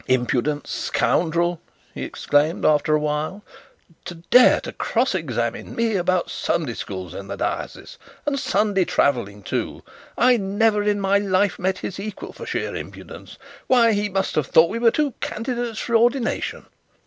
'Impudent 0.07 0.65
scoundrel!' 0.65 1.61
he 1.93 2.01
exclaimed 2.01 2.65
after 2.65 2.95
a 2.95 2.99
while. 2.99 3.43
'To 4.05 4.15
dare 4.31 4.59
to 4.59 4.71
cross 4.73 5.13
examine 5.13 5.75
me 5.75 5.95
about 5.95 6.31
Sunday 6.31 6.73
schools 6.73 7.13
in 7.13 7.27
the 7.27 7.35
diocese, 7.37 7.99
and 8.25 8.39
Sunday 8.39 8.83
travelling 8.83 9.43
too: 9.43 9.83
I 10.17 10.37
never 10.37 10.81
in 10.81 10.99
my 10.99 11.19
life 11.19 11.59
met 11.59 11.77
his 11.77 11.99
equal 11.99 12.33
for 12.33 12.47
sheer 12.47 12.75
impudence. 12.75 13.37
Why, 13.67 13.93
he 13.93 14.09
must 14.09 14.33
have 14.33 14.47
thought 14.47 14.71
we 14.71 14.79
were 14.79 14.89
two 14.89 15.11
candidates 15.21 15.77
for 15.77 15.95
ordination.' 15.95 16.65